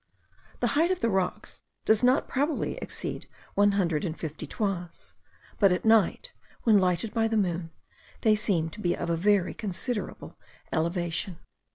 The 0.61 0.69
height 0.73 0.89
of 0.89 1.01
the 1.01 1.11
rocks 1.11 1.61
does 1.85 2.01
not 2.03 2.27
probably 2.27 2.75
exceed 2.77 3.29
one 3.53 3.73
hundred 3.73 4.03
and 4.03 4.19
fifty 4.19 4.47
toises; 4.47 5.13
but 5.59 5.71
at 5.71 5.85
night, 5.85 6.33
when 6.63 6.79
lighted 6.79 7.13
by 7.13 7.27
the 7.27 7.37
moon, 7.37 7.69
they 8.21 8.33
seem 8.35 8.71
to 8.71 8.81
be 8.81 8.95
of 8.97 9.11
a 9.11 9.15
very 9.15 9.53
considerable 9.53 10.39
elevation. 10.73 11.37